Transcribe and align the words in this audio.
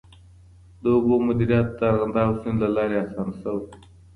د 0.81 0.83
اوبو 0.95 1.15
مدیریت 1.27 1.67
د 1.79 1.81
ارغنداب 1.91 2.31
سیند 2.41 2.59
له 2.63 2.69
لارې 2.75 2.95
آسان 3.03 3.29
سوي. 3.41 3.63